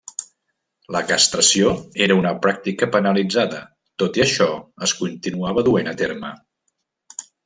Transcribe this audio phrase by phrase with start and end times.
[0.93, 1.73] La castració
[2.05, 3.59] era una pràctica penalitzada,
[4.05, 4.47] tot i això
[4.87, 6.33] es continuava duent a terme.